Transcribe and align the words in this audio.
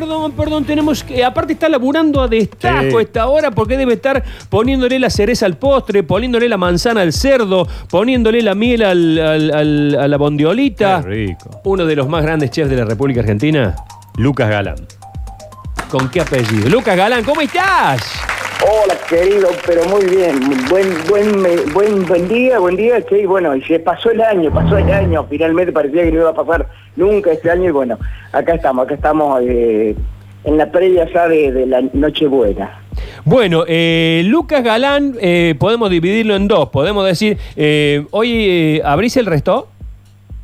perdón, 0.00 0.32
perdón, 0.32 0.64
tenemos 0.64 1.04
que. 1.04 1.24
Aparte 1.24 1.52
está 1.52 1.68
laburando 1.68 2.22
a 2.22 2.28
destajo 2.28 2.90
Sí. 2.90 2.96
esta 3.00 3.26
hora 3.28 3.50
porque 3.50 3.76
debe 3.76 3.94
estar 3.94 4.22
poniéndole 4.48 4.98
la 4.98 5.10
cereza 5.10 5.46
al 5.46 5.56
postre, 5.56 6.02
poniéndole 6.02 6.48
la 6.48 6.56
manzana 6.56 7.02
al 7.02 7.12
cerdo, 7.12 7.68
poniéndole 7.90 8.42
la 8.42 8.54
miel 8.54 8.82
al- 8.82 9.18
al- 9.18 9.50
al- 9.54 9.98
a 10.00 10.08
la 10.08 10.16
bondiolita. 10.16 11.02
Qué 11.02 11.08
rico. 11.08 11.60
Uno 11.64 11.84
de 11.84 11.96
los 11.96 12.08
más 12.08 12.22
grandes 12.22 12.50
chefs 12.50 12.70
de 12.70 12.76
la 12.76 12.84
República 12.84 13.20
Argentina. 13.20 13.74
Lucas 14.16 14.48
Galán. 14.48 14.76
¿Con 15.90 16.08
qué 16.08 16.20
apellido? 16.20 16.68
Lucas 16.68 16.96
Galán, 16.96 17.24
¿cómo 17.24 17.40
estás? 17.40 18.00
Hola, 18.62 18.94
querido, 19.08 19.48
pero 19.66 19.84
muy 19.86 20.04
bien. 20.04 20.38
Buen, 20.68 20.88
buen, 21.08 21.72
buen, 21.72 22.06
buen 22.06 22.28
día, 22.28 22.58
buen 22.58 22.76
día. 22.76 23.02
Y 23.10 23.24
bueno, 23.24 23.56
y 23.56 23.62
se 23.62 23.78
pasó 23.78 24.10
el 24.10 24.20
año, 24.20 24.52
pasó 24.52 24.76
el 24.76 24.90
año. 24.90 25.26
Finalmente 25.30 25.72
parecía 25.72 26.02
que 26.02 26.12
no 26.12 26.20
iba 26.20 26.30
a 26.30 26.34
pasar 26.34 26.68
nunca 26.94 27.32
este 27.32 27.50
año. 27.50 27.70
Y 27.70 27.72
bueno, 27.72 27.98
acá 28.32 28.54
estamos, 28.54 28.84
acá 28.84 28.96
estamos 28.96 29.40
eh, 29.46 29.96
en 30.44 30.56
la 30.58 30.70
previa 30.70 31.08
ya 31.10 31.26
de, 31.26 31.66
la 31.66 31.82
Nochebuena. 31.94 32.82
Bueno, 33.24 33.64
eh, 33.66 34.22
Lucas 34.26 34.62
Galán, 34.62 35.14
eh, 35.20 35.54
podemos 35.58 35.88
dividirlo 35.88 36.36
en 36.36 36.46
dos. 36.46 36.68
Podemos 36.68 37.06
decir, 37.06 37.38
eh, 37.56 38.04
hoy 38.10 38.80
abrís 38.84 39.16
el 39.16 39.24
resto. 39.24 39.68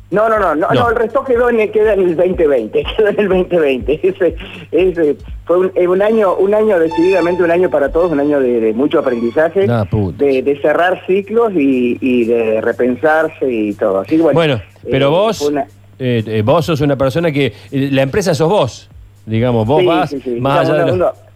No, 0.09 0.29
no, 0.29 0.39
no, 0.39 0.55
no, 0.55 0.67
No. 0.73 0.89
el 0.89 0.95
resto 0.95 1.23
quedó 1.25 1.49
en, 1.49 1.69
queda 1.71 1.93
en 1.93 1.99
el 1.99 2.15
2020, 2.15 2.83
quedó 2.95 3.07
en 3.09 3.19
el 3.19 3.27
2020. 3.27 3.99
Ese, 4.07 4.35
ese 4.71 5.17
fue 5.45 5.57
un, 5.57 5.71
eh, 5.75 5.85
un 5.87 6.01
año, 6.01 6.33
un 6.35 6.53
año 6.53 6.79
decididamente 6.79 7.43
un 7.43 7.51
año 7.51 7.69
para 7.69 7.91
todos, 7.91 8.11
un 8.13 8.19
año 8.21 8.39
de, 8.39 8.61
de 8.61 8.73
mucho 8.73 8.99
aprendizaje, 8.99 9.65
Ah, 9.69 9.85
de, 10.17 10.41
de 10.43 10.61
cerrar 10.61 11.05
ciclos 11.05 11.51
y, 11.53 11.97
y 11.99 12.23
de 12.25 12.61
repensarse 12.61 13.51
y 13.51 13.73
todo. 13.73 13.99
Así 13.99 14.17
bueno, 14.17 14.33
Bueno, 14.33 14.61
pero 14.89 15.07
eh, 15.07 15.09
vos, 15.09 15.41
una- 15.41 15.67
eh, 15.99 16.41
vos 16.45 16.65
sos 16.65 16.79
una 16.81 16.95
persona 16.95 17.29
que 17.31 17.47
eh, 17.71 17.89
la 17.91 18.01
empresa 18.03 18.33
sos 18.33 18.47
vos, 18.49 18.89
digamos, 19.25 19.67
vos 19.67 19.81
Sí, 19.81 19.87
vas 19.87 20.09
sí, 20.09 20.21
sí. 20.23 20.29
más 20.39 20.59
allá 20.69 20.73
de 20.85 20.91
uno- 20.91 20.95
los- 20.95 20.95
uno- 21.17 21.26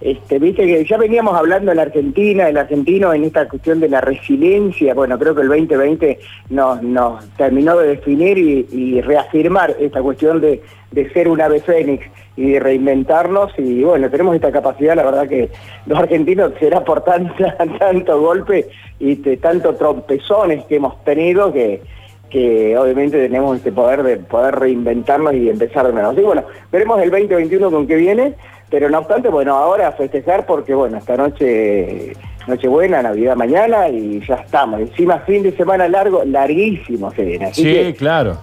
este, 0.00 0.38
viste 0.38 0.66
que 0.66 0.84
ya 0.84 0.96
veníamos 0.96 1.34
hablando 1.34 1.70
en 1.70 1.76
la 1.76 1.82
Argentina, 1.82 2.48
el 2.48 2.56
argentino 2.56 3.12
en 3.12 3.24
esta 3.24 3.46
cuestión 3.48 3.80
de 3.80 3.88
la 3.88 4.00
resiliencia, 4.00 4.94
bueno, 4.94 5.18
creo 5.18 5.34
que 5.34 5.42
el 5.42 5.48
2020 5.48 6.18
nos, 6.50 6.82
nos 6.82 7.28
terminó 7.36 7.76
de 7.76 7.88
definir 7.88 8.38
y, 8.38 8.66
y 8.70 9.00
reafirmar 9.00 9.76
esta 9.78 10.00
cuestión 10.00 10.40
de, 10.40 10.62
de 10.90 11.10
ser 11.12 11.28
un 11.28 11.40
ave 11.40 11.60
fénix 11.60 12.06
y 12.36 12.52
de 12.52 12.60
reinventarnos 12.60 13.52
y 13.58 13.82
bueno, 13.82 14.10
tenemos 14.10 14.34
esta 14.34 14.50
capacidad, 14.50 14.96
la 14.96 15.04
verdad 15.04 15.28
que 15.28 15.50
los 15.86 15.98
argentinos 15.98 16.52
será 16.58 16.82
por 16.82 17.04
tanta, 17.04 17.56
tanto 17.78 18.20
golpe 18.20 18.68
y 18.98 19.16
de 19.16 19.36
tanto 19.36 19.74
trompezones 19.74 20.64
que 20.64 20.76
hemos 20.76 21.02
tenido 21.04 21.52
que, 21.52 21.82
que 22.30 22.78
obviamente 22.78 23.18
tenemos 23.18 23.58
este 23.58 23.72
poder 23.72 24.02
de 24.02 24.16
poder 24.16 24.54
reinventarnos 24.54 25.34
y 25.34 25.50
empezar 25.50 25.92
de. 25.92 26.00
Así 26.00 26.16
que 26.16 26.22
bueno, 26.22 26.44
veremos 26.72 27.02
el 27.02 27.10
2021 27.10 27.70
con 27.70 27.86
qué 27.86 27.96
viene, 27.96 28.34
pero 28.70 28.88
no 28.88 28.98
obstante, 28.98 29.28
bueno, 29.28 29.54
ahora 29.56 29.88
a 29.88 29.92
festejar 29.92 30.46
porque 30.46 30.74
bueno, 30.74 30.98
esta 30.98 31.16
noche, 31.16 32.12
Nochebuena, 32.46 33.02
Navidad 33.02 33.36
mañana 33.36 33.88
y 33.88 34.20
ya 34.26 34.36
estamos. 34.36 34.80
Encima 34.80 35.18
fin 35.20 35.42
de 35.42 35.52
semana 35.56 35.88
largo, 35.88 36.22
larguísimo 36.24 37.10
se 37.12 37.22
viene. 37.24 37.46
Así 37.46 37.62
Sí, 37.62 37.68
que 37.72 37.94
claro. 37.94 38.38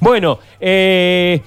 Bueno, 0.00 0.38
eh, 0.60 1.40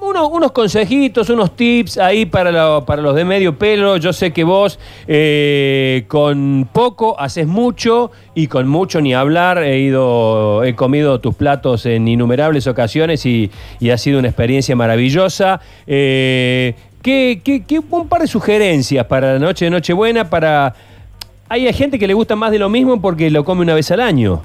uno- 0.00 0.26
unos 0.28 0.50
consejitos, 0.52 1.30
unos 1.30 1.54
tips 1.54 1.96
ahí 1.98 2.26
para, 2.26 2.50
lo- 2.50 2.84
para 2.84 3.00
los 3.00 3.14
de 3.14 3.24
medio 3.24 3.56
pelo. 3.56 3.96
Yo 3.98 4.12
sé 4.12 4.32
que 4.32 4.42
vos 4.44 4.78
eh, 5.06 6.04
con 6.08 6.68
poco 6.72 7.18
haces 7.20 7.46
mucho 7.46 8.10
y 8.34 8.48
con 8.48 8.66
mucho 8.66 9.00
ni 9.00 9.14
hablar. 9.14 9.58
He 9.62 9.78
ido, 9.78 10.64
he 10.64 10.74
comido 10.74 11.20
tus 11.20 11.34
platos 11.36 11.86
en 11.86 12.08
innumerables 12.08 12.66
ocasiones 12.66 13.24
y, 13.26 13.50
y 13.78 13.90
ha 13.90 13.98
sido 13.98 14.18
una 14.18 14.28
experiencia 14.28 14.74
maravillosa. 14.74 15.60
Eh, 15.86 16.74
¿qué, 17.02 17.40
qué- 17.44 17.64
qué- 17.64 17.80
un 17.90 18.08
par 18.08 18.20
de 18.22 18.26
sugerencias 18.26 19.04
para 19.06 19.34
la 19.34 19.38
noche 19.38 19.64
de 19.66 19.70
Nochebuena 19.70 20.28
para... 20.30 20.74
Hay 21.48 21.70
gente 21.74 21.98
que 21.98 22.06
le 22.06 22.14
gusta 22.14 22.34
más 22.36 22.50
de 22.50 22.58
lo 22.58 22.68
mismo 22.70 23.00
porque 23.00 23.30
lo 23.30 23.44
come 23.44 23.62
una 23.62 23.74
vez 23.74 23.90
al 23.90 24.00
año. 24.00 24.40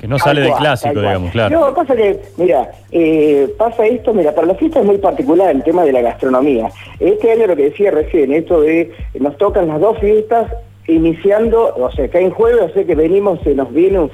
Que 0.00 0.06
no 0.08 0.18
sale 0.18 0.40
del 0.42 0.52
clásico, 0.52 0.94
digamos, 1.00 1.32
claro. 1.32 1.58
No, 1.58 1.74
pasa 1.74 1.94
que, 1.96 2.20
mira, 2.36 2.70
eh, 2.92 3.52
pasa 3.58 3.84
esto, 3.84 4.14
mira, 4.14 4.32
para 4.32 4.46
la 4.46 4.54
fiesta 4.54 4.78
es 4.80 4.86
muy 4.86 4.98
particular 4.98 5.50
el 5.50 5.62
tema 5.64 5.82
de 5.84 5.92
la 5.92 6.00
gastronomía. 6.02 6.68
Este 7.00 7.32
año 7.32 7.46
lo 7.48 7.56
que 7.56 7.64
decía 7.70 7.90
recién, 7.90 8.32
esto 8.32 8.60
de 8.60 8.92
nos 9.18 9.36
tocan 9.38 9.66
las 9.66 9.80
dos 9.80 9.98
fiestas 9.98 10.52
iniciando, 10.86 11.74
o 11.76 11.90
sea, 11.92 12.08
que 12.08 12.18
en 12.20 12.30
jueves, 12.30 12.62
o 12.70 12.74
sea 12.74 12.84
que 12.84 12.94
venimos, 12.94 13.40
se 13.42 13.54
nos 13.54 13.72
vienen 13.72 14.10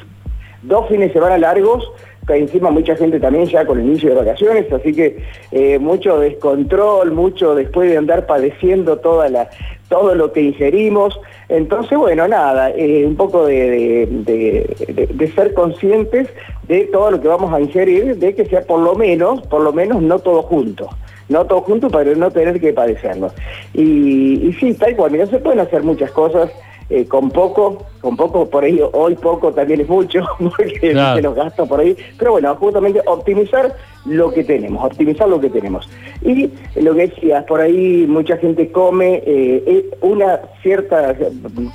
dos 0.63 0.89
fines 0.89 1.09
de 1.09 1.15
semana 1.15 1.39
largos, 1.39 1.85
encima 2.29 2.71
mucha 2.71 2.97
gente 2.97 3.21
también 3.21 3.47
ya 3.47 3.67
con 3.67 3.79
el 3.81 3.87
inicio 3.87 4.11
de 4.11 4.17
vacaciones, 4.17 4.73
así 4.73 4.93
que 4.93 5.19
eh, 5.53 5.79
mucho 5.79 6.19
descontrol, 6.21 7.13
mucho 7.13 7.55
después 7.55 7.91
de 7.91 7.97
andar 7.99 8.27
padeciendo 8.27 8.97
toda 8.99 9.29
la, 9.29 9.49
todo 9.89 10.15
lo 10.15 10.33
que 10.33 10.41
ingerimos. 10.41 11.19
Entonces, 11.49 11.99
bueno, 11.99 12.27
nada, 12.27 12.71
eh, 12.71 13.05
un 13.07 13.17
poco 13.17 13.47
de, 13.47 14.09
de- 14.11 15.33
ser 15.35 15.53
conscientes 15.55 16.29
de 16.69 16.83
todo 16.87 17.11
lo 17.11 17.21
que 17.21 17.29
vamos 17.29 17.53
a 17.53 17.61
ingerir, 17.61 18.17
de 18.17 18.35
que 18.35 18.45
sea 18.47 18.63
por 18.63 18.81
lo 18.81 18.95
menos, 18.95 19.41
por 19.49 19.61
lo 19.63 19.73
menos 19.73 20.01
no 20.03 20.19
todo 20.19 20.43
junto. 20.43 20.89
No 21.29 21.45
todo 21.47 21.63
junto 21.63 21.89
para 21.89 22.15
no 22.15 22.31
tener 22.31 22.61
que 22.61 22.73
padecerlo. 22.75 23.33
Y, 23.73 24.47
y 24.49 24.53
sí, 24.61 24.75
tal 24.75 24.95
cual, 24.95 25.11
mira, 25.13 25.27
se 25.27 25.39
pueden 25.39 25.61
hacer 25.61 25.83
muchas 25.83 26.11
cosas 26.11 26.51
eh, 26.91 27.07
con 27.07 27.31
poco, 27.31 27.85
con 28.01 28.17
poco 28.17 28.49
por 28.49 28.65
ahí, 28.65 28.81
hoy 28.93 29.15
poco 29.15 29.53
también 29.53 29.81
es 29.81 29.89
mucho, 29.89 30.21
porque 30.39 30.91
Claro. 30.93 31.17
se 31.17 31.23
los 31.23 31.35
gastos 31.35 31.69
por 31.69 31.81
ahí, 31.81 31.97
pero 32.19 32.33
bueno, 32.33 32.55
justamente 32.57 33.01
optimizar 33.07 33.75
lo 34.05 34.31
que 34.31 34.45
tenemos, 34.45 34.85
optimizar 34.85 35.27
lo 35.29 35.41
que 35.41 35.49
tenemos. 35.49 35.89
Y 36.23 36.51
lo 36.77 36.95
que 36.95 37.09
decías, 37.09 37.45
por 37.45 37.61
ahí 37.61 38.05
mucha 38.07 38.37
gente 38.37 38.71
come 38.71 39.23
eh, 39.27 39.63
eh, 39.67 39.91
una 40.03 40.41
cierta 40.63 41.15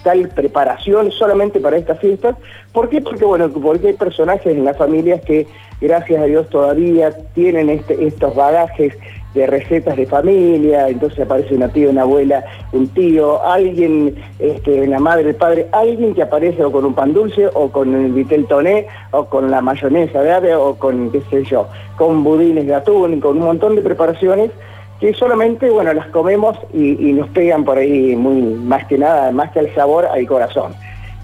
tal 0.04 0.30
preparación 0.30 1.12
solamente 1.12 1.60
para 1.60 1.78
estas 1.78 2.00
fiestas. 2.00 2.36
¿Por 2.72 2.90
qué? 2.90 3.02
Porque 3.02 3.26
bueno, 3.26 3.50
porque 3.50 3.88
hay 3.88 3.94
personajes 3.94 4.46
en 4.46 4.64
las 4.64 4.78
familias 4.78 5.22
que 5.22 5.48
gracias 5.82 6.22
a 6.22 6.26
Dios 6.26 6.48
todavía 6.50 7.12
tienen 7.34 7.70
este, 7.70 8.06
estos 8.06 8.36
bagajes 8.36 8.94
de 9.34 9.46
recetas 9.46 9.96
de 9.96 10.06
familia, 10.06 10.88
entonces 10.90 11.20
aparece 11.20 11.54
una 11.56 11.70
tía, 11.70 11.90
una 11.90 12.02
abuela, 12.02 12.44
un 12.72 12.88
tío, 12.88 13.44
alguien, 13.44 14.16
este, 14.40 14.88
la 14.88 15.00
madre, 15.00 15.30
el 15.30 15.36
padre, 15.36 15.68
alguien 15.72 16.16
que 16.16 16.24
aparece 16.24 16.64
o 16.64 16.72
con 16.72 16.86
un 16.86 16.94
pan 16.94 17.14
dulce, 17.14 17.48
o 17.54 17.70
con 17.70 17.94
el 17.94 18.12
vitel 18.12 18.48
toné, 18.48 18.88
o 19.12 19.26
con 19.26 19.52
la 19.52 19.62
mayonesa 19.62 20.22
de 20.22 20.32
ave, 20.32 20.56
o 20.56 20.76
con, 20.76 21.12
qué 21.12 21.22
sé 21.30 21.44
yo, 21.44 21.68
con 21.98 22.24
budines 22.24 22.66
de 22.66 22.74
atún, 22.74 23.20
con 23.20 23.38
un 23.38 23.44
montón 23.44 23.76
de 23.76 23.82
preparaciones 23.82 24.52
que 25.00 25.14
solamente, 25.14 25.70
bueno, 25.70 25.94
las 25.94 26.08
comemos 26.08 26.58
y, 26.74 27.10
y 27.10 27.14
nos 27.14 27.30
pegan 27.30 27.64
por 27.64 27.78
ahí 27.78 28.16
muy, 28.16 28.42
más 28.42 28.86
que 28.88 28.98
nada, 28.98 29.32
más 29.32 29.52
que 29.52 29.60
al 29.60 29.74
sabor, 29.74 30.06
al 30.06 30.26
corazón. 30.26 30.74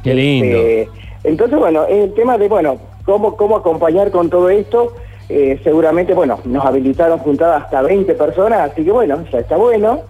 Qué 0.03 0.13
lindo. 0.13 0.57
Este, 0.57 0.89
entonces, 1.25 1.57
bueno, 1.57 1.85
el 1.87 2.13
tema 2.13 2.37
de, 2.37 2.47
bueno, 2.47 2.77
cómo, 3.03 3.35
cómo 3.35 3.57
acompañar 3.57 4.11
con 4.11 4.29
todo 4.29 4.49
esto, 4.49 4.93
eh, 5.29 5.59
seguramente, 5.63 6.13
bueno, 6.13 6.39
nos 6.45 6.65
habilitaron 6.65 7.19
juntadas 7.19 7.63
hasta 7.63 7.81
20 7.81 8.13
personas, 8.15 8.71
así 8.71 8.83
que 8.83 8.91
bueno, 8.91 9.23
ya 9.31 9.39
está 9.39 9.57
bueno 9.57 10.01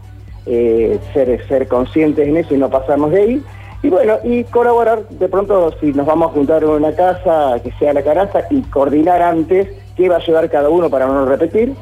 eh, 0.46 1.00
ser, 1.14 1.46
ser 1.48 1.68
conscientes 1.68 2.28
en 2.28 2.38
eso 2.38 2.54
y 2.54 2.58
no 2.58 2.70
pasarnos 2.70 3.12
de 3.12 3.22
ahí. 3.22 3.44
Y 3.84 3.90
bueno, 3.90 4.16
y 4.24 4.44
colaborar 4.46 5.08
de 5.10 5.30
pronto 5.30 5.72
si 5.80 5.94
nos 5.94 6.06
vamos 6.06 6.32
a 6.32 6.34
juntar 6.34 6.64
en 6.64 6.70
una 6.70 6.92
casa, 6.94 7.60
que 7.64 7.72
sea 7.74 7.94
la 7.94 8.02
canasta, 8.02 8.46
y 8.50 8.62
coordinar 8.64 9.22
antes 9.22 9.68
qué 9.96 10.10
va 10.10 10.18
a 10.18 10.26
llevar 10.26 10.50
cada 10.50 10.70
uno 10.70 10.90
para 10.90 11.06
no 11.06 11.26
repetir 11.26 11.74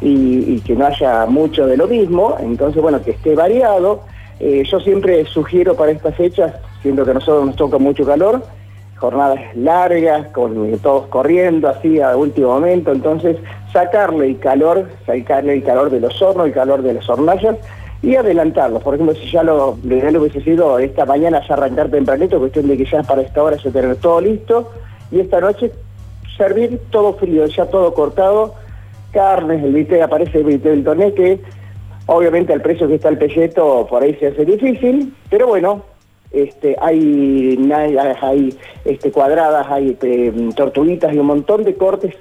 y 0.00 0.60
que 0.60 0.74
no 0.74 0.86
haya 0.86 1.26
mucho 1.26 1.66
de 1.66 1.76
lo 1.76 1.86
mismo, 1.86 2.36
entonces 2.40 2.80
bueno, 2.82 3.02
que 3.02 3.12
esté 3.12 3.34
variado. 3.34 4.00
Eh, 4.40 4.64
yo 4.68 4.80
siempre 4.80 5.24
sugiero 5.26 5.74
para 5.74 5.92
estas 5.92 6.16
fechas, 6.16 6.54
siendo 6.82 7.04
que 7.04 7.12
a 7.12 7.14
nosotros 7.14 7.46
nos 7.46 7.56
toca 7.56 7.78
mucho 7.78 8.04
calor, 8.04 8.42
jornadas 9.04 9.38
largas, 9.54 10.28
con 10.28 10.78
todos 10.78 11.08
corriendo 11.08 11.68
así 11.68 12.00
a 12.00 12.16
último 12.16 12.54
momento, 12.54 12.90
entonces 12.90 13.36
sacarle 13.70 14.28
el 14.28 14.38
calor, 14.38 14.88
sacarle 15.04 15.52
el 15.56 15.62
calor 15.62 15.90
de 15.90 16.00
los 16.00 16.22
hornos, 16.22 16.46
el 16.46 16.54
calor 16.54 16.80
de 16.80 16.94
las 16.94 17.06
hornallas 17.06 17.56
y 18.00 18.16
adelantarlo. 18.16 18.80
Por 18.80 18.94
ejemplo, 18.94 19.14
si 19.14 19.30
ya 19.30 19.42
lo, 19.42 19.76
lo 19.84 20.20
hubiese 20.20 20.40
sido 20.40 20.78
esta 20.78 21.04
mañana 21.04 21.42
ya 21.46 21.52
arrancar 21.52 21.90
tempranito, 21.90 22.38
cuestión 22.38 22.66
de 22.66 22.78
que 22.78 22.86
ya 22.86 23.02
para 23.02 23.20
esta 23.20 23.42
hora 23.42 23.58
ya 23.58 23.70
tener 23.70 23.96
todo 23.96 24.22
listo, 24.22 24.70
y 25.12 25.20
esta 25.20 25.38
noche 25.38 25.70
servir 26.38 26.80
todo 26.90 27.12
frío, 27.12 27.44
ya 27.44 27.66
todo 27.66 27.92
cortado, 27.92 28.54
carnes, 29.12 29.62
el 29.62 29.74
viste, 29.74 30.02
aparece 30.02 30.38
el 30.38 30.44
viste 30.44 30.70
del 30.70 30.82
toné 30.82 31.12
que 31.12 31.40
obviamente 32.06 32.54
al 32.54 32.62
precio 32.62 32.88
que 32.88 32.94
está 32.94 33.10
el 33.10 33.18
pelleto 33.18 33.86
por 33.88 34.02
ahí 34.02 34.14
se 34.14 34.28
hace 34.28 34.46
difícil, 34.46 35.12
pero 35.28 35.46
bueno, 35.46 35.82
este, 36.34 36.76
hay, 36.80 37.58
hay 38.20 38.58
este, 38.84 39.12
cuadradas, 39.12 39.66
hay 39.70 39.96
eh, 40.02 40.50
tortuguitas 40.56 41.14
y 41.14 41.18
un 41.18 41.26
montón 41.26 41.64
de 41.64 41.74
cortes, 41.74 42.14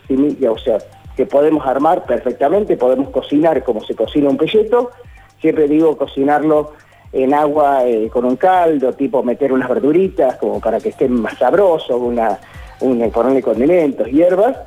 o 0.49 0.57
sea, 0.57 0.77
que 1.15 1.25
podemos 1.25 1.65
armar 1.65 2.05
perfectamente, 2.05 2.77
podemos 2.77 3.09
cocinar 3.09 3.63
como 3.63 3.81
se 3.83 3.95
cocina 3.95 4.29
un 4.29 4.37
pelleto, 4.37 4.91
siempre 5.39 5.67
digo 5.67 5.97
cocinarlo 5.97 6.73
en 7.11 7.33
agua 7.33 7.85
eh, 7.85 8.09
con 8.11 8.25
un 8.25 8.35
caldo, 8.35 8.93
tipo 8.93 9.21
meter 9.23 9.53
unas 9.53 9.69
verduritas 9.69 10.37
como 10.37 10.59
para 10.59 10.79
que 10.79 10.89
estén 10.89 11.13
más 11.13 11.37
sabrosos, 11.37 12.01
una, 12.01 12.39
una, 12.81 13.07
ponerle 13.09 13.41
condimentos, 13.41 14.07
hierbas, 14.07 14.57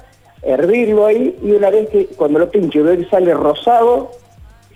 hervirlo 0.43 1.07
ahí 1.07 1.37
y 1.43 1.53
una 1.53 1.71
vez 1.71 1.89
que 1.89 2.07
cuando 2.07 2.39
lo 2.39 2.51
que 2.51 3.07
sale 3.11 3.35
rosado, 3.35 4.11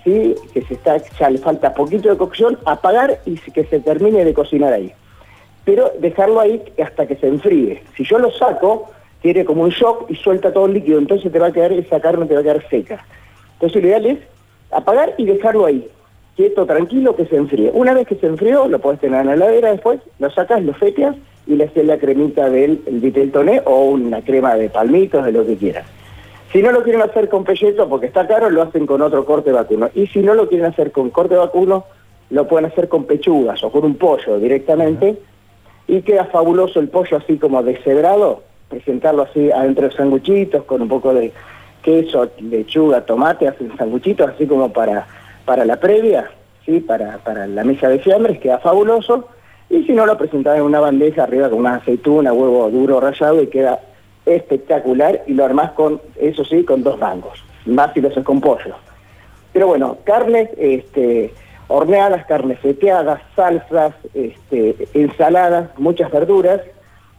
que 0.05 0.62
se 0.67 0.75
está, 0.75 0.97
ya 1.19 1.31
le 1.31 1.38
falta 1.38 1.75
poquito 1.75 2.08
de 2.08 2.17
cocción, 2.17 2.58
apagar 2.64 3.20
y 3.26 3.37
que 3.37 3.64
se 3.64 3.81
termine 3.81 4.25
de 4.25 4.35
cocinar 4.35 4.73
ahí. 4.73 4.93
Pero 5.64 5.93
dejarlo 5.99 6.41
ahí 6.41 6.62
hasta 6.82 7.06
que 7.06 7.17
se 7.17 7.29
enfríe. 7.29 7.82
Si 7.97 8.05
yo 8.05 8.19
lo 8.19 8.31
saco, 8.32 8.91
tiene 9.23 9.44
como 9.44 9.62
un 9.62 9.70
shock 9.70 10.11
y 10.11 10.17
suelta 10.17 10.52
todo 10.52 10.67
el 10.67 10.75
líquido, 10.75 10.99
entonces 10.99 11.31
te 11.31 11.38
va 11.38 11.49
a 11.49 11.52
quedar, 11.52 11.73
esa 11.73 12.00
carne 12.00 12.26
te 12.26 12.35
va 12.35 12.41
a 12.41 12.43
quedar 12.43 12.69
seca. 12.69 13.05
Entonces 13.55 13.82
lo 13.82 13.88
ideal 13.88 14.06
es 14.06 14.19
apagar 14.70 15.14
y 15.19 15.26
dejarlo 15.26 15.67
ahí, 15.67 15.87
quieto, 16.37 16.64
tranquilo, 16.64 17.14
que 17.14 17.26
se 17.26 17.37
enfríe. 17.37 17.70
Una 17.73 17.93
vez 17.93 18.06
que 18.06 18.17
se 18.17 18.26
enfrió, 18.26 18.69
lo 18.69 18.79
puedes 18.79 19.00
tener 19.00 19.20
en 19.20 19.26
la 19.26 19.35
heladera 19.35 19.70
después, 19.73 20.00
lo 20.19 20.31
sacas, 20.31 20.62
lo 20.62 20.73
feteas 20.73 21.17
y 21.46 21.56
le 21.56 21.64
haces 21.64 21.85
la 21.85 21.99
cremita 21.99 22.49
del 22.49 22.81
vitel 22.87 23.31
toné 23.31 23.61
o 23.64 23.85
una 23.91 24.23
crema 24.23 24.55
de 24.55 24.70
palmitos, 24.70 25.25
de 25.25 25.32
lo 25.32 25.46
que 25.46 25.56
quieras. 25.56 25.87
Si 26.52 26.62
no 26.62 26.73
lo 26.73 26.82
quieren 26.82 27.02
hacer 27.02 27.29
con 27.29 27.44
pelleto 27.44 27.88
porque 27.88 28.06
está 28.06 28.26
caro, 28.26 28.50
lo 28.50 28.62
hacen 28.62 28.85
con 28.85 29.00
otro 29.02 29.25
corte 29.25 29.52
vacuno. 29.52 29.88
Y 29.94 30.08
si 30.08 30.20
no 30.20 30.35
lo 30.35 30.49
quieren 30.49 30.67
hacer 30.67 30.91
con 30.91 31.11
corte 31.11 31.37
vacuno, 31.37 31.85
lo 32.31 32.49
pueden 32.49 32.67
hacer 32.67 32.88
con 32.88 33.05
pechugas 33.05 33.62
o 33.62 33.70
con 33.70 33.85
un 33.85 33.94
pollo 33.94 34.38
directamente. 34.38 35.17
Y 35.87 36.02
queda 36.02 36.25
fabuloso 36.25 36.81
el 36.81 36.88
pollo 36.88 37.19
así 37.19 37.37
como 37.37 37.62
deshebrado, 37.62 38.43
presentarlo 38.69 39.23
así 39.23 39.50
adentro 39.52 39.88
de 39.88 39.94
sanguchitos 39.94 40.64
con 40.64 40.82
un 40.82 40.88
poco 40.88 41.14
de 41.14 41.32
queso, 41.82 42.29
lechuga, 42.41 43.05
tomate, 43.05 43.49
hacen 43.49 43.76
sanguchitos 43.76 44.31
así 44.31 44.46
como 44.46 44.73
para, 44.73 45.06
para 45.44 45.64
la 45.64 45.79
previa, 45.79 46.31
¿sí? 46.67 46.81
para, 46.81 47.19
para 47.19 47.46
la 47.46 47.64
mesa 47.64 47.88
de 47.88 48.00
fiambres, 48.00 48.41
queda 48.41 48.58
fabuloso. 48.58 49.29
Y 49.69 49.85
si 49.85 49.93
no, 49.93 50.05
lo 50.05 50.19
presentan 50.19 50.56
en 50.56 50.62
una 50.62 50.81
bandeja 50.81 51.23
arriba 51.23 51.49
con 51.49 51.61
una 51.61 51.76
aceituna, 51.76 52.32
huevo 52.32 52.69
duro 52.70 52.99
rallado 52.99 53.41
y 53.41 53.46
queda 53.46 53.79
espectacular 54.37 55.23
y 55.27 55.35
lo 55.35 55.44
armás 55.44 55.73
con, 55.73 56.00
eso 56.17 56.44
sí, 56.44 56.65
con 56.65 56.82
dos 56.82 56.99
mangos, 56.99 57.43
más 57.67 57.93
si 57.93 58.00
lo 58.00 58.09
haces 58.09 58.25
con 58.25 58.41
pollo. 58.41 58.77
Pero 59.53 59.67
bueno, 59.67 59.99
carnes 60.05 60.49
este, 60.59 61.32
horneadas, 61.69 62.27
carnes 62.27 62.59
feteadas, 62.61 63.21
salsas, 63.35 63.94
este, 64.15 64.77
ensaladas, 64.94 65.71
muchas 65.79 66.11
verduras 66.11 66.61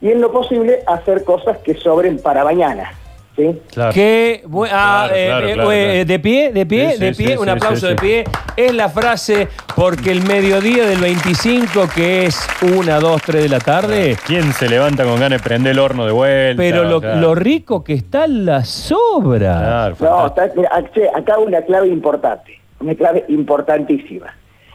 y 0.00 0.10
en 0.10 0.20
lo 0.20 0.32
posible 0.32 0.80
hacer 0.86 1.24
cosas 1.24 1.58
que 1.58 1.74
sobren 1.74 2.18
para 2.18 2.44
mañana. 2.44 2.92
¿Sí? 3.36 3.60
Claro. 3.72 3.92
Que, 3.92 4.42
ah, 4.70 5.06
Claro, 5.08 5.14
eh, 5.14 5.26
claro, 5.26 5.46
eh, 5.46 5.54
claro, 5.54 5.72
eh, 5.72 5.84
claro. 5.92 6.04
de 6.06 6.18
pie, 6.18 6.52
de 6.52 6.66
pie, 6.66 6.92
Sí, 6.92 6.98
de 7.00 7.12
pie, 7.14 7.26
sí, 7.28 7.36
un 7.36 7.44
sí, 7.44 7.50
aplauso 7.50 7.76
sí, 7.76 7.86
de 7.86 7.92
sí. 7.92 7.96
pie. 8.00 8.24
Es 8.56 8.74
la 8.74 8.88
frase 8.88 9.48
porque 9.74 10.10
el 10.10 10.22
mediodía 10.22 10.86
del 10.86 11.00
25, 11.00 11.88
que 11.94 12.26
es 12.26 12.38
una, 12.76 12.98
dos, 13.00 13.22
tres 13.22 13.42
de 13.44 13.48
la 13.48 13.58
tarde, 13.60 14.16
¿Quién 14.26 14.52
se 14.52 14.68
levanta 14.68 15.04
con 15.04 15.14
ganas 15.18 15.40
de 15.40 15.48
prender 15.48 15.72
el 15.72 15.78
horno 15.78 16.04
de 16.06 16.12
vuelta? 16.12 16.60
pero 16.62 16.84
lo, 16.84 17.00
Claro. 17.00 17.20
lo 17.20 17.34
rico 17.34 17.82
que 17.82 17.94
está 17.94 18.26
la 18.26 18.64
sobra. 18.64 19.94
Claro, 19.96 19.96
No, 20.00 20.26
está- 20.26 20.50
mira, 20.54 20.70
acá 21.14 21.38
una 21.38 21.62
clave 21.62 21.88
importante, 21.88 22.58
una 22.80 22.94
clave 22.94 23.24
importantísima. 23.28 24.34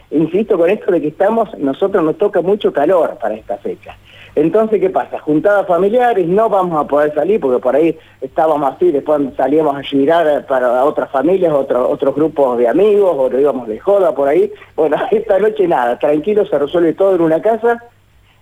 Insisto 0.09 0.57
con 0.57 0.69
esto 0.69 0.89
de 0.91 1.01
que 1.01 1.09
estamos, 1.09 1.49
nosotros 1.57 2.01
nos 2.03 2.17
toca 2.17 2.41
mucho 2.41 2.71
calor 2.71 3.17
para 3.21 3.35
esta 3.35 3.57
fecha. 3.57 3.97
Entonces, 4.37 4.79
¿qué 4.79 4.91
pasa? 4.91 5.17
Juntadas 5.17 5.65
familiares, 5.65 6.27
no 6.27 6.47
vamos 6.47 6.79
a 6.79 6.87
poder 6.87 7.11
salir 7.15 7.39
porque 7.39 7.59
por 7.59 7.75
ahí 7.75 7.97
estábamos 8.21 8.71
así, 8.71 8.91
después 8.91 9.19
salíamos 9.35 9.75
a 9.75 9.81
girar 9.81 10.45
para 10.45 10.85
otras 10.85 11.09
familias, 11.09 11.51
otros 11.51 12.13
grupos 12.13 12.59
de 12.59 12.67
amigos, 12.67 13.15
o 13.17 13.29
nos 13.31 13.41
íbamos 13.41 13.67
de 13.67 13.79
joda 13.79 14.13
por 14.13 14.27
ahí. 14.27 14.53
Bueno, 14.75 14.95
esta 15.11 15.39
noche 15.39 15.67
nada, 15.67 15.97
tranquilo, 15.97 16.45
se 16.45 16.59
resuelve 16.59 16.93
todo 16.93 17.15
en 17.15 17.21
una 17.21 17.41
casa. 17.41 17.83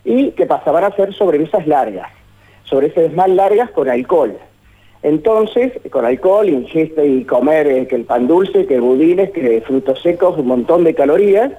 ¿Y 0.03 0.31
qué 0.31 0.45
pasa? 0.45 0.69
Van 0.69 0.83
a 0.83 0.92
ser 0.97 1.13
sobremesas 1.13 1.65
largas, 1.65 2.12
sobremesas 2.65 3.13
más 3.13 3.30
largas 3.30 3.71
con 3.71 3.88
alcohol. 3.88 4.38
Entonces, 5.01 5.71
con 5.92 6.03
alcohol, 6.03 6.50
ingesta 6.50 7.06
y 7.06 7.24
comer 7.24 7.68
eh, 7.68 7.88
que 7.88 7.95
el 7.95 8.03
pan 8.03 8.27
dulce, 8.27 8.65
que 8.65 8.81
budines, 8.81 9.31
que 9.31 9.62
frutos 9.62 10.01
secos, 10.01 10.38
un 10.38 10.47
montón 10.47 10.83
de 10.83 10.94
calorías. 10.94 11.53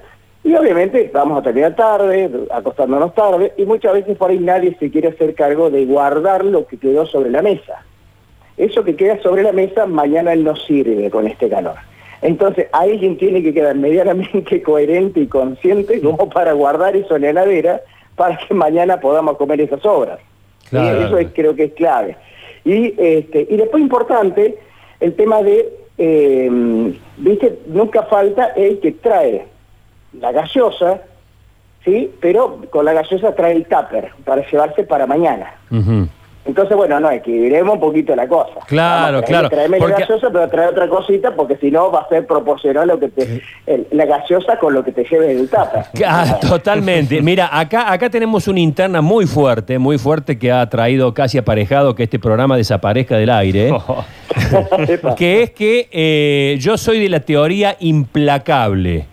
Y 0.47 0.55
obviamente 0.55 1.09
vamos 1.13 1.39
a 1.39 1.41
terminar 1.41 1.75
tarde, 1.75 2.29
acostándonos 2.51 3.13
tarde, 3.13 3.51
y 3.57 3.65
muchas 3.65 3.91
veces 3.91 4.15
por 4.15 4.29
ahí 4.29 4.39
nadie 4.39 4.77
se 4.79 4.89
quiere 4.89 5.09
hacer 5.09 5.35
cargo 5.35 5.69
de 5.69 5.85
guardar 5.85 6.45
lo 6.45 6.65
que 6.65 6.77
quedó 6.77 7.05
sobre 7.05 7.29
la 7.31 7.41
mesa. 7.41 7.83
Eso 8.55 8.81
que 8.85 8.95
queda 8.95 9.21
sobre 9.21 9.43
la 9.43 9.51
mesa 9.51 9.85
mañana 9.87 10.33
no 10.37 10.55
sirve 10.55 11.09
con 11.09 11.27
este 11.27 11.49
calor. 11.49 11.75
Entonces 12.21 12.67
alguien 12.71 13.17
tiene 13.17 13.43
que 13.43 13.53
quedar 13.53 13.75
medianamente 13.75 14.61
coherente 14.63 15.19
y 15.19 15.27
consciente 15.27 15.99
como 15.99 16.29
para 16.29 16.53
guardar 16.53 16.95
eso 16.95 17.17
en 17.17 17.23
la 17.23 17.29
heladera 17.31 17.81
para 18.15 18.37
que 18.37 18.53
mañana 18.53 19.01
podamos 19.01 19.35
comer 19.35 19.59
esas 19.59 19.85
obras. 19.85 20.17
Claro. 20.69 21.01
Eso 21.07 21.17
es- 21.17 21.27
creo 21.35 21.55
que 21.55 21.65
es 21.65 21.73
clave. 21.73 22.15
Y, 22.63 22.93
este, 22.97 23.47
y 23.49 23.57
después 23.57 23.83
importante, 23.83 24.57
el 25.01 25.13
tema 25.13 25.41
de, 25.43 25.67
eh, 25.97 26.93
viste, 27.17 27.59
nunca 27.67 28.03
falta 28.03 28.53
el 28.55 28.79
que 28.79 28.93
trae 28.93 29.45
la 30.19 30.31
gaseosa, 30.31 31.01
¿sí? 31.85 32.11
Pero 32.21 32.61
con 32.69 32.85
la 32.85 32.93
gaseosa 32.93 33.33
trae 33.35 33.53
el 33.53 33.65
tupper 33.65 34.11
para 34.25 34.47
llevarse 34.49 34.83
para 34.83 35.05
mañana. 35.07 35.53
Entonces, 36.45 36.77
bueno, 36.77 36.97
no, 37.01 37.11
equilibremos 37.11 37.73
un 37.73 37.79
poquito 37.81 38.15
la 38.15 38.25
cosa. 38.25 38.53
Claro, 38.67 39.15
Vamos, 39.17 39.21
traeme- 39.23 39.27
claro, 39.27 39.49
Traeme 39.49 39.77
porque- 39.79 39.91
la 39.91 39.99
gaseosa, 39.99 40.29
pero 40.31 40.47
trae 40.47 40.67
otra 40.67 40.87
cosita, 40.87 41.35
porque 41.35 41.57
si 41.57 41.69
no 41.69 41.91
va 41.91 41.99
a 42.03 42.07
ser 42.07 42.25
proporcional 42.25 42.87
lo 42.87 42.97
que 42.97 43.09
te, 43.09 43.41
el- 43.65 43.85
la 43.91 44.05
gaseosa 44.05 44.57
con 44.57 44.73
lo 44.73 44.81
que 44.81 44.93
te 44.93 45.03
lleves 45.03 45.37
tupper. 45.49 45.83
Ah, 46.07 46.39
totalmente. 46.39 47.21
Mira, 47.21 47.49
acá, 47.51 47.91
acá 47.91 48.09
tenemos 48.09 48.47
una 48.47 48.61
interna 48.61 49.01
muy 49.01 49.25
fuerte, 49.25 49.77
muy 49.77 49.97
fuerte 49.97 50.39
que 50.39 50.49
ha 50.49 50.69
traído 50.69 51.13
casi 51.13 51.37
aparejado 51.37 51.93
que 51.95 52.03
este 52.03 52.17
programa 52.17 52.55
desaparezca 52.55 53.17
del 53.17 53.29
aire. 53.29 53.73
Que 55.17 55.43
es 55.43 55.51
que 55.51 55.89
eh, 55.91 56.57
yo 56.59 56.77
soy 56.77 56.99
de 57.01 57.09
la 57.09 57.19
teoría 57.19 57.75
implacable. 57.79 59.05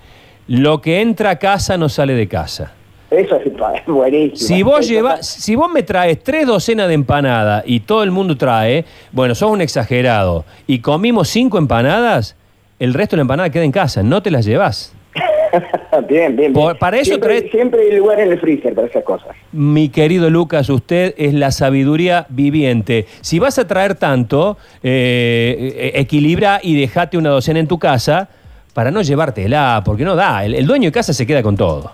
Lo 0.47 0.81
que 0.81 1.01
entra 1.01 1.31
a 1.31 1.39
casa 1.39 1.77
no 1.77 1.89
sale 1.89 2.15
de 2.15 2.29
casa. 2.29 2.73
Eso 3.11 3.37
es 3.37 3.87
buenísimo. 3.87 4.35
Si 4.35 4.63
vos 4.63 4.91
está- 4.91 5.23
si 5.23 5.55
vos 5.55 5.71
me 5.73 5.83
traes 5.83 6.23
tres 6.23 6.47
docenas 6.47 6.89
de 6.89 6.95
empanadas 6.95 7.63
y 7.67 7.81
todo 7.81 8.03
el 8.03 8.11
mundo 8.11 8.37
trae, 8.37 8.85
bueno, 9.13 9.35
sos 9.35 9.51
un 9.51 9.61
exagerado, 9.61 10.45
y 10.67 10.81
comimos 10.81 11.29
cinco 11.29 11.59
empanadas, 11.59 12.37
el 12.79 12.93
resto 12.93 13.15
de 13.15 13.19
la 13.19 13.23
empanada 13.23 13.51
queda 13.51 13.65
en 13.65 13.73
casa, 13.73 14.03
no 14.03 14.23
te 14.23 14.31
las 14.31 14.45
llevas. 14.45 14.93
bien, 16.09 16.35
bien, 16.35 16.37
bien. 16.37 16.53
Por- 16.53 16.77
para 16.79 16.97
eso 16.97 17.05
siempre, 17.11 17.43
trae- 17.43 17.51
siempre 17.53 17.81
hay 17.83 17.97
lugar 17.97 18.19
en 18.19 18.33
el 18.33 18.41
freezer 18.41 18.75
para 18.75 18.89
esas 18.89 19.05
cosas. 19.05 19.29
Mi 19.53 19.89
querido 19.89 20.29
Lucas, 20.29 20.69
usted 20.69 21.15
es 21.17 21.33
la 21.35 21.53
sabiduría 21.53 22.27
viviente. 22.31 23.07
Si 23.21 23.39
vas 23.39 23.59
a 23.61 23.67
traer 23.69 23.95
tanto, 23.95 24.57
eh, 24.83 25.73
eh, 25.77 26.01
equilibra 26.01 26.59
y 26.63 26.75
dejate 26.79 27.17
una 27.17 27.31
docena 27.31 27.61
en 27.61 27.69
tu 27.69 27.79
casa 27.79 28.29
para 28.75 28.91
no 28.91 29.01
llevártela, 29.01 29.81
porque 29.85 30.05
no 30.05 30.15
da. 30.15 30.45
El, 30.45 30.55
el 30.55 30.67
dueño 30.67 30.89
de 30.89 30.93
casa 30.93 31.13
se 31.15 31.27
queda 31.27 31.43
con 31.43 31.57
todo. 31.57 31.91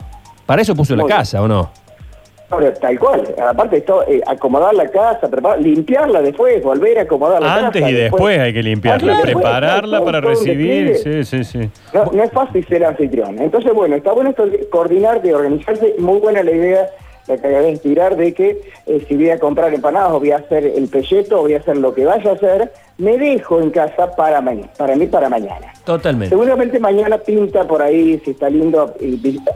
Para 0.46 0.62
eso 0.62 0.74
puso 0.74 0.96
la 0.96 1.02
Muy 1.04 1.08
bien. 1.08 1.18
casa, 1.18 1.40
¿o 1.42 1.46
no? 1.46 1.70
Tal 2.80 2.98
cual. 2.98 3.32
Aparte 3.48 3.76
de 3.76 3.82
todo, 3.82 4.02
eh, 4.08 4.20
acomodar 4.26 4.74
la 4.74 4.88
casa, 4.88 5.28
preparar, 5.30 5.60
limpiarla 5.60 6.20
después, 6.20 6.60
volver 6.64 6.98
a 6.98 7.02
acomodar 7.02 7.40
la 7.40 7.54
Antes 7.66 7.80
casa. 7.80 7.92
y 7.92 7.94
después 7.94 8.40
hay 8.40 8.52
que 8.52 8.60
limpiarla, 8.64 9.12
después, 9.12 9.34
prepararla 9.36 10.04
para 10.04 10.20
recibir. 10.20 10.96
Sí, 10.96 11.22
sí, 11.22 11.44
sí. 11.44 11.70
No, 11.94 12.06
no 12.06 12.22
es 12.24 12.32
fácil 12.32 12.66
ser 12.66 12.84
anfitrión. 12.84 13.38
Entonces, 13.40 13.72
bueno, 13.72 13.94
está 13.94 14.10
bueno 14.12 14.30
esto 14.30 14.46
de 14.46 14.68
coordinar, 14.68 15.22
de 15.22 15.32
organizarse. 15.32 15.94
Muy 16.00 16.18
buena 16.18 16.42
la 16.42 16.50
idea, 16.50 16.88
la 17.26 17.36
que 17.36 17.46
acabé 17.46 17.62
de 17.64 17.70
inspirar, 17.70 18.16
de 18.16 18.34
que 18.34 18.60
eh, 18.86 19.04
si 19.08 19.14
voy 19.16 19.30
a 19.30 19.38
comprar 19.38 19.72
empanadas 19.72 20.12
o 20.12 20.18
voy 20.20 20.32
a 20.32 20.36
hacer 20.38 20.64
el 20.66 20.88
pelleto 20.88 21.38
o 21.38 21.42
voy 21.42 21.54
a 21.54 21.58
hacer 21.58 21.76
lo 21.76 21.94
que 21.94 22.04
vaya 22.04 22.30
a 22.30 22.34
hacer, 22.34 22.72
me 22.98 23.16
dejo 23.16 23.60
en 23.62 23.70
casa 23.70 24.14
para, 24.14 24.40
ma- 24.42 24.52
para 24.76 24.94
mí 24.94 25.06
para 25.06 25.28
mañana. 25.30 25.72
Totalmente. 25.84 26.28
Seguramente 26.28 26.78
mañana 26.78 27.16
pinta 27.16 27.66
por 27.66 27.80
ahí, 27.80 28.20
si 28.24 28.32
está 28.32 28.50
lindo, 28.50 28.94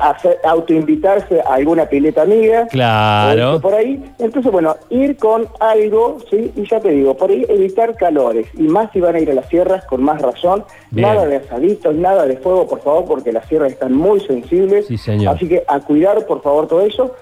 hacer, 0.01 0.39
autoinvitarse 0.45 1.41
a 1.43 1.55
alguna 1.55 1.85
pileta 1.87 2.23
amiga. 2.23 2.67
Claro. 2.69 3.61
Por 3.61 3.75
ahí. 3.75 4.03
Entonces, 4.19 4.51
bueno, 4.51 4.77
ir 4.89 5.17
con 5.19 5.47
algo, 5.61 6.19
¿sí? 6.31 6.53
Y 6.57 6.67
ya 6.69 6.81
te 6.81 6.89
digo, 6.91 7.15
por 7.17 7.31
ahí 7.31 7.45
evitar 7.49 7.95
calores. 7.97 8.47
Y 8.55 8.63
más 8.63 8.91
si 8.93 9.01
van 9.01 9.15
a 9.17 9.21
ir 9.21 9.31
a 9.31 9.35
las 9.35 9.47
sierras, 9.49 9.85
con 9.87 10.03
más 10.03 10.23
razón. 10.23 10.65
Bien. 10.91 11.09
Nada 11.09 11.27
de 11.27 11.37
asaditos, 11.37 11.95
nada 11.95 12.27
de 12.27 12.37
fuego, 12.39 12.67
por 12.67 12.81
favor, 12.81 13.05
porque 13.05 13.31
las 13.33 13.47
sierras 13.47 13.73
están 13.73 13.93
muy 13.95 14.21
sensibles. 14.21 14.87
Sí, 14.87 14.97
señor. 14.97 15.35
Así 15.37 15.47
que 15.49 15.63
a 15.67 15.81
cuidar, 15.81 16.25
por 16.27 16.41
favor, 16.43 16.67
todo 16.67 16.81
eso. 16.81 17.15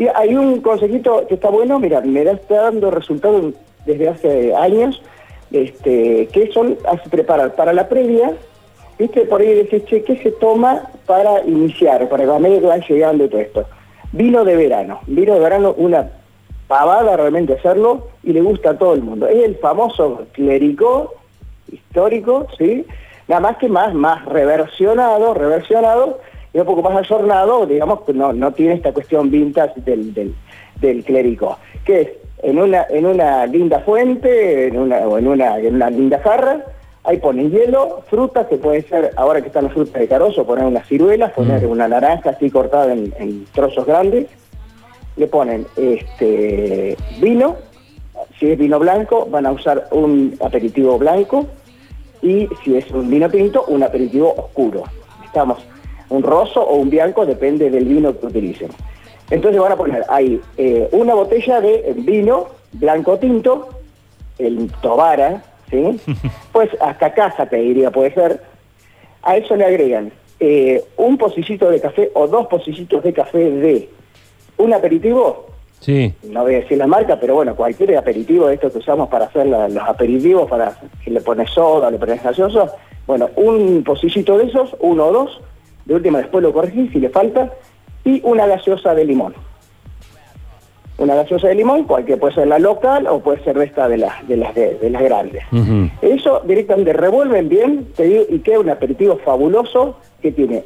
Y 0.00 0.08
hay 0.14 0.34
un 0.34 0.62
consejito 0.62 1.26
que 1.28 1.34
está 1.34 1.50
bueno, 1.50 1.78
mira, 1.78 2.00
me 2.00 2.22
está 2.22 2.62
dando 2.62 2.90
resultados 2.90 3.52
desde 3.84 4.08
hace 4.08 4.54
años, 4.54 5.02
este, 5.52 6.26
que 6.32 6.50
son 6.54 6.78
preparar 7.10 7.54
para 7.54 7.74
la 7.74 7.86
previa, 7.86 8.32
viste, 8.98 9.26
por 9.26 9.42
ahí 9.42 9.52
decís, 9.52 9.84
che, 9.84 10.02
¿qué 10.02 10.16
se 10.16 10.30
toma 10.30 10.84
para 11.04 11.44
iniciar, 11.44 12.08
para 12.08 12.24
que 12.24 12.30
a 12.30 12.38
van 12.38 12.80
llegando 12.88 13.26
y 13.26 13.28
todo 13.28 13.40
esto? 13.42 13.66
Vino 14.12 14.42
de 14.42 14.56
verano, 14.56 15.00
vino 15.06 15.34
de 15.34 15.40
verano, 15.40 15.74
una 15.76 16.08
pavada 16.66 17.18
realmente 17.18 17.52
hacerlo, 17.52 18.08
y 18.22 18.32
le 18.32 18.40
gusta 18.40 18.70
a 18.70 18.78
todo 18.78 18.94
el 18.94 19.02
mundo. 19.02 19.28
Es 19.28 19.44
el 19.44 19.56
famoso 19.56 20.22
clericó 20.32 21.12
histórico, 21.70 22.46
¿sí? 22.56 22.86
Nada 23.28 23.42
más 23.42 23.58
que 23.58 23.68
más, 23.68 23.92
más 23.92 24.24
reversionado, 24.24 25.34
reversionado, 25.34 26.20
y 26.52 26.58
un 26.58 26.66
poco 26.66 26.82
más 26.82 26.96
ayornado, 26.96 27.66
digamos 27.66 28.02
que 28.02 28.12
no, 28.12 28.32
no 28.32 28.52
tiene 28.52 28.74
esta 28.74 28.92
cuestión 28.92 29.30
vintage 29.30 29.80
del, 29.80 30.12
del, 30.14 30.34
del 30.80 31.04
clérigo, 31.04 31.56
que 31.84 32.00
es 32.00 32.08
en 32.42 32.58
una, 32.58 32.86
en 32.88 33.06
una 33.06 33.46
linda 33.46 33.80
fuente, 33.80 34.68
en 34.68 34.78
una, 34.78 34.98
o 34.98 35.18
en 35.18 35.28
una, 35.28 35.58
en 35.58 35.74
una 35.76 35.90
linda 35.90 36.18
jarra, 36.20 36.64
Ahí 37.02 37.16
ponen 37.16 37.50
hielo, 37.50 38.02
fruta, 38.10 38.46
que 38.46 38.58
puede 38.58 38.82
ser, 38.82 39.12
ahora 39.16 39.40
que 39.40 39.46
están 39.46 39.64
las 39.64 39.72
frutas 39.72 39.94
de 39.94 40.06
carozo, 40.06 40.44
poner 40.44 40.66
unas 40.66 40.86
ciruelas, 40.86 41.32
poner 41.32 41.66
Mm. 41.66 41.70
una 41.70 41.88
naranja 41.88 42.30
así 42.30 42.50
cortada 42.50 42.92
en, 42.92 43.14
en 43.18 43.46
trozos 43.54 43.86
grandes. 43.86 44.26
Le 45.16 45.26
ponen 45.26 45.66
este 45.76 46.98
vino, 47.18 47.56
si 48.38 48.50
es 48.50 48.58
vino 48.58 48.78
blanco, 48.78 49.26
van 49.30 49.46
a 49.46 49.52
usar 49.52 49.88
un 49.92 50.36
aperitivo 50.44 50.98
blanco 50.98 51.46
y 52.20 52.46
si 52.62 52.76
es 52.76 52.90
un 52.90 53.08
vino 53.08 53.30
tinto, 53.30 53.64
un 53.68 53.82
aperitivo 53.82 54.34
oscuro. 54.36 54.82
Estamos, 55.24 55.58
un 56.10 56.22
roso 56.22 56.60
o 56.62 56.76
un 56.76 56.90
blanco, 56.90 57.24
depende 57.24 57.70
del 57.70 57.84
vino 57.84 58.18
que 58.18 58.26
utilicen. 58.26 58.68
Entonces 59.30 59.60
van 59.60 59.72
a 59.72 59.76
poner 59.76 60.04
ahí 60.08 60.40
eh, 60.56 60.88
una 60.92 61.14
botella 61.14 61.60
de 61.60 61.94
vino 61.96 62.46
blanco 62.72 63.16
tinto, 63.18 63.68
el 64.38 64.70
Tobara, 64.82 65.42
¿sí? 65.70 66.00
Pues 66.52 66.68
hasta 66.80 67.12
casa 67.14 67.46
te 67.46 67.56
diría, 67.56 67.90
puede 67.90 68.12
ser. 68.12 68.42
A 69.22 69.36
eso 69.36 69.54
le 69.54 69.64
agregan 69.64 70.10
eh, 70.40 70.82
un 70.96 71.16
pocillito 71.18 71.70
de 71.70 71.80
café 71.80 72.10
o 72.14 72.26
dos 72.26 72.46
pocillitos 72.48 73.02
de 73.04 73.12
café 73.12 73.38
de 73.38 73.88
un 74.58 74.72
aperitivo, 74.74 75.46
Sí. 75.80 76.12
no 76.24 76.42
voy 76.42 76.56
a 76.56 76.60
decir 76.60 76.76
la 76.76 76.86
marca, 76.86 77.18
pero 77.18 77.34
bueno, 77.36 77.56
cualquier 77.56 77.96
aperitivo 77.96 78.48
de 78.48 78.54
estos 78.56 78.70
que 78.72 78.78
usamos 78.80 79.08
para 79.08 79.24
hacer 79.26 79.46
la- 79.46 79.66
los 79.68 79.82
aperitivos, 79.88 80.46
para 80.50 80.76
que 81.02 81.10
le 81.10 81.20
pones 81.22 81.48
soda, 81.50 81.90
le 81.90 81.96
pones 81.98 82.22
gaseoso, 82.22 82.68
bueno, 83.06 83.30
un 83.36 83.82
pocillito 83.82 84.36
de 84.36 84.44
esos, 84.44 84.76
uno 84.80 85.06
o 85.06 85.12
dos, 85.12 85.40
de 85.84 85.94
última 85.94 86.18
después 86.18 86.42
lo 86.42 86.52
corregís 86.52 86.90
si 86.92 87.00
le 87.00 87.08
falta, 87.08 87.52
y 88.04 88.20
una 88.24 88.46
gaseosa 88.46 88.94
de 88.94 89.04
limón. 89.04 89.34
Una 90.98 91.14
gaseosa 91.14 91.48
de 91.48 91.54
limón, 91.54 91.84
cualquier 91.84 92.18
puede 92.18 92.34
ser 92.34 92.48
la 92.48 92.58
local 92.58 93.06
o 93.06 93.20
puede 93.20 93.42
ser 93.42 93.56
esta 93.58 93.88
de 93.88 93.98
las 93.98 94.28
de 94.28 94.36
las 94.36 94.54
de, 94.54 94.74
de 94.74 94.90
las 94.90 95.02
grandes. 95.02 95.42
Eso 96.02 96.42
directamente 96.44 96.92
revuelven 96.92 97.48
bien 97.48 97.86
te 97.96 98.04
digo, 98.04 98.24
y 98.28 98.40
queda 98.40 98.60
un 98.60 98.68
aperitivo 98.68 99.18
fabuloso 99.24 99.96
que 100.20 100.30
tiene 100.32 100.64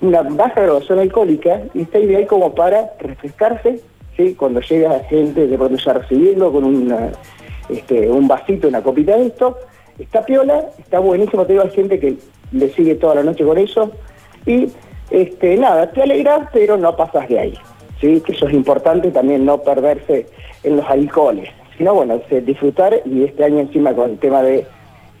una 0.00 0.22
baja 0.22 0.62
graduación 0.62 0.98
alcohólica 0.98 1.62
y 1.74 1.82
está 1.82 1.98
ideal 1.98 2.26
como 2.26 2.54
para 2.54 2.92
refrescarse 3.00 3.80
¿sí? 4.16 4.34
cuando 4.34 4.60
llega 4.60 5.00
gente 5.04 5.46
de 5.46 5.56
pronto 5.56 5.76
ya 5.76 5.92
recibiendo 5.92 6.52
con 6.52 6.64
una, 6.64 7.10
este, 7.68 8.08
un 8.08 8.28
vasito, 8.28 8.68
una 8.68 8.82
copita 8.82 9.16
de 9.16 9.26
esto. 9.26 9.58
Está 9.98 10.24
piola, 10.24 10.66
está 10.78 11.00
buenísimo, 11.00 11.44
te 11.44 11.54
digo, 11.54 11.64
hay 11.64 11.70
gente 11.70 11.98
que 11.98 12.16
le 12.52 12.68
sigue 12.70 12.94
toda 12.94 13.16
la 13.16 13.22
noche 13.24 13.44
con 13.44 13.58
eso 13.58 13.92
y 14.48 14.72
este, 15.10 15.56
nada, 15.56 15.90
te 15.90 16.02
alegra, 16.02 16.48
pero 16.52 16.76
no 16.76 16.96
pasas 16.96 17.28
de 17.28 17.38
ahí. 17.38 17.54
¿sí? 18.00 18.20
Que 18.20 18.32
eso 18.32 18.48
es 18.48 18.54
importante 18.54 19.10
también 19.10 19.44
no 19.44 19.58
perderse 19.58 20.26
en 20.64 20.76
los 20.76 20.86
alcoholes, 20.88 21.48
sino 21.76 21.94
bueno, 21.94 22.20
disfrutar 22.44 23.00
y 23.04 23.24
este 23.24 23.44
año 23.44 23.60
encima 23.60 23.94
con 23.94 24.10
el 24.10 24.18
tema 24.18 24.42
de 24.42 24.66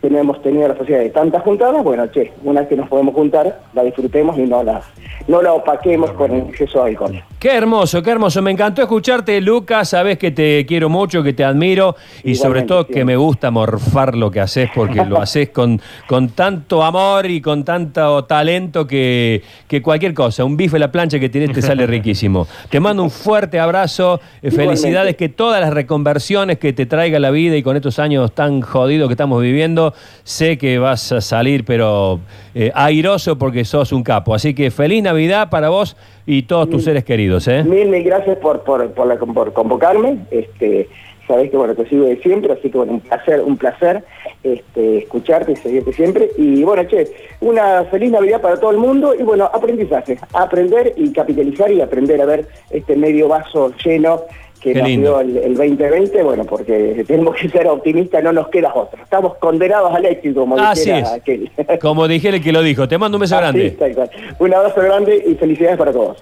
que 0.08 0.14
no 0.14 0.20
hemos 0.20 0.42
tenido 0.42 0.68
la 0.68 0.74
posibilidad 0.74 1.04
de 1.04 1.10
tantas 1.10 1.42
juntadas, 1.42 1.82
bueno, 1.84 2.06
che, 2.08 2.32
una 2.42 2.60
vez 2.60 2.68
que 2.68 2.76
nos 2.76 2.88
podemos 2.88 3.14
juntar, 3.14 3.60
la 3.74 3.82
disfrutemos 3.82 4.38
y 4.38 4.42
no 4.42 4.62
la, 4.62 4.80
no 5.26 5.42
la 5.42 5.52
opaquemos 5.52 6.10
con 6.12 6.30
el 6.32 6.48
exceso 6.48 6.82
de 6.84 6.90
alcohol. 6.90 7.22
Qué 7.38 7.54
hermoso, 7.54 8.02
qué 8.02 8.10
hermoso. 8.10 8.42
Me 8.42 8.50
encantó 8.50 8.82
escucharte, 8.82 9.40
Lucas. 9.40 9.90
Sabes 9.90 10.18
que 10.18 10.32
te 10.32 10.66
quiero 10.66 10.88
mucho, 10.88 11.22
que 11.22 11.32
te 11.32 11.44
admiro 11.44 11.94
y 12.24 12.34
sobre 12.34 12.62
todo 12.62 12.84
sí. 12.84 12.94
que 12.94 13.04
me 13.04 13.16
gusta 13.16 13.50
morfar 13.50 14.16
lo 14.16 14.30
que 14.30 14.40
haces 14.40 14.70
porque 14.74 15.04
lo 15.04 15.18
haces 15.22 15.50
con, 15.50 15.80
con 16.08 16.30
tanto 16.30 16.82
amor 16.82 17.26
y 17.26 17.40
con 17.40 17.64
tanto 17.64 18.24
talento 18.24 18.86
que, 18.86 19.42
que 19.68 19.82
cualquier 19.82 20.14
cosa, 20.14 20.44
un 20.44 20.56
bife 20.56 20.76
a 20.76 20.80
la 20.80 20.90
plancha 20.90 21.20
que 21.20 21.28
tienes 21.28 21.52
te 21.52 21.62
sale 21.62 21.86
riquísimo. 21.86 22.48
Te 22.70 22.80
mando 22.80 23.04
un 23.04 23.10
fuerte 23.10 23.60
abrazo, 23.60 24.20
Igualmente. 24.42 24.56
felicidades, 24.56 25.16
que 25.16 25.28
todas 25.28 25.60
las 25.60 25.72
reconversiones 25.72 26.58
que 26.58 26.72
te 26.72 26.86
traiga 26.86 27.20
la 27.20 27.30
vida 27.30 27.56
y 27.56 27.62
con 27.62 27.76
estos 27.76 27.98
años 28.00 28.32
tan 28.32 28.62
jodidos 28.62 29.08
que 29.08 29.12
estamos 29.12 29.40
viviendo, 29.42 29.94
sé 30.24 30.58
que 30.58 30.78
vas 30.78 31.12
a 31.12 31.20
salir 31.20 31.64
pero 31.64 32.20
eh, 32.54 32.70
airoso 32.74 33.38
porque 33.38 33.64
sos 33.64 33.92
un 33.92 34.02
capo. 34.02 34.34
Así 34.34 34.54
que 34.54 34.70
feliz 34.70 35.02
Navidad 35.02 35.50
para 35.50 35.68
vos 35.68 35.96
y 36.26 36.42
todos 36.42 36.68
tus 36.70 36.84
seres 36.84 37.04
queridos. 37.04 37.48
¿eh? 37.48 37.62
Mil, 37.64 37.88
mil 37.88 38.02
gracias 38.02 38.36
por, 38.38 38.62
por, 38.62 38.90
por, 38.92 39.06
la- 39.06 39.16
por 39.16 39.52
convocarme. 39.52 40.18
Este, 40.30 40.88
sabés 41.26 41.50
que 41.50 41.56
bueno, 41.56 41.74
te 41.74 41.86
sigo 41.88 42.04
de 42.06 42.16
siempre, 42.22 42.52
así 42.52 42.70
que 42.70 42.78
bueno, 42.78 42.92
un 42.94 43.00
placer, 43.00 43.40
un 43.42 43.56
placer 43.56 44.02
este, 44.42 44.98
escucharte 44.98 45.52
y 45.52 45.56
seguirte 45.56 45.92
siempre. 45.92 46.30
Y 46.38 46.62
bueno, 46.64 46.84
che, 46.84 47.06
una 47.40 47.84
feliz 47.84 48.10
Navidad 48.10 48.40
para 48.40 48.58
todo 48.58 48.70
el 48.70 48.78
mundo 48.78 49.14
y 49.18 49.22
bueno, 49.22 49.44
aprendizaje, 49.52 50.18
aprender 50.32 50.94
y 50.96 51.12
capitalizar 51.12 51.70
y 51.70 51.80
aprender 51.80 52.20
a 52.22 52.26
ver 52.26 52.48
este 52.70 52.96
medio 52.96 53.28
vaso 53.28 53.72
lleno 53.84 54.22
que 54.58 54.72
Qué 54.72 54.80
el, 54.80 55.36
el 55.36 55.54
2020, 55.54 56.22
bueno, 56.22 56.44
porque 56.44 57.04
tenemos 57.06 57.36
que 57.36 57.48
ser 57.48 57.66
optimistas, 57.68 58.22
no 58.22 58.32
nos 58.32 58.48
queda 58.48 58.72
otra. 58.74 59.02
Estamos 59.02 59.36
condenados 59.36 59.94
al 59.94 60.04
éxito, 60.04 60.40
como 60.40 60.58
Así 60.58 60.80
dijera 60.90 60.98
es. 61.00 61.12
aquel. 61.12 61.50
Como 61.80 62.08
dije 62.08 62.28
el 62.28 62.42
que 62.42 62.52
lo 62.52 62.62
dijo. 62.62 62.88
Te 62.88 62.98
mando 62.98 63.16
un 63.16 63.20
beso 63.20 63.36
Así, 63.38 63.58
grande. 63.76 64.10
Un 64.38 64.54
abrazo 64.54 64.80
grande 64.80 65.24
y 65.26 65.34
felicidades 65.34 65.78
para 65.78 65.92
todos. 65.92 66.16